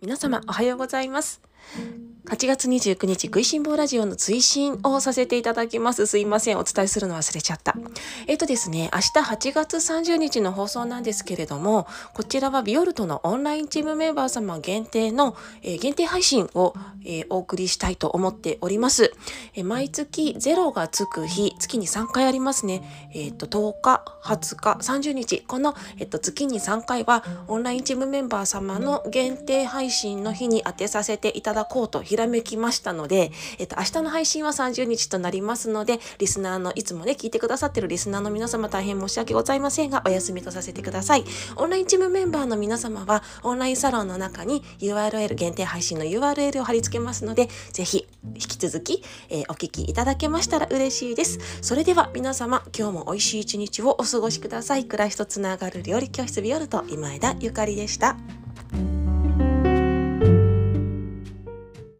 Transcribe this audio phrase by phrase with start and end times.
[0.00, 1.42] 皆様おはようございます。
[2.26, 6.06] 8月29日、食いしん坊ラジオの追伸をさせていただきます。
[6.06, 6.58] すいません。
[6.58, 7.74] お伝えするの忘れちゃった。
[8.26, 16.74] えっ、とですね、明日8月30日の放送なんですけれども、こちらはビオルトのオンラインチームメンバー様限定の、えー、限定配信を、
[17.04, 19.12] えー、お送りしたいと思っております。
[19.54, 23.10] え、毎月0がつく日、月に3回ありますね。
[23.14, 41.24] えっ、と、10日、20日、30日、この、えっと、月に3回はオンラインチームメンバー様の限定配信の日に当てさせていただこうとひらめきましたので、えっと、明日の配信は30日となりますので、リスナーのいつもね、聞いてくださってるリスナーの皆様大変申し訳ございませんが、お休みとさせてください。
[41.54, 51.38] オンラインチームメンバーの皆様は、オンラインサロンの中に URL、限定配信の URL を貼り付けますので、ぜひ、引き続き、えー、お聞きいただけましたら嬉しいです。
[51.62, 54.84] それでは皆様、今日も美味しい一日をお過ごしください。
[54.84, 58.16] 暮らしとつながる料理教室ビオルト今枝ゆかりでした。